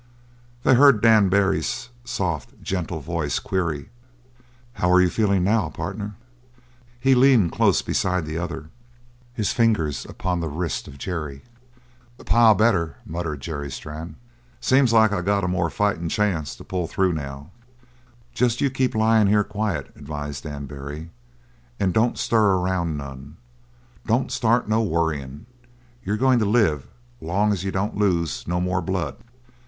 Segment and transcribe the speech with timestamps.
[0.63, 3.89] They heard Dan Barry's soft, gentle voice query:
[4.73, 6.15] "How you feelin' now, partner?"
[6.99, 8.71] He leaned close beside the other,
[9.35, 11.43] his fingers upon the wrist of Jerry.
[12.17, 14.15] "A pile better," muttered Jerry Strann.
[14.59, 17.51] "Seems like I got more'n a fightin' chance to pull through now."
[18.33, 21.11] "Jest you keep lyin' here quiet," advised Dan Barry,
[21.79, 23.37] "and don't stir around none.
[24.07, 25.45] Don't start no worryin'.
[26.03, 26.87] You're goin' to live's
[27.21, 29.17] long as you don't lose no more blood.